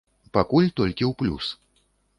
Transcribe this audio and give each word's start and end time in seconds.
Пакуль 0.37 0.71
толькі 0.81 1.03
ў 1.09 1.11
плюс. 1.23 1.55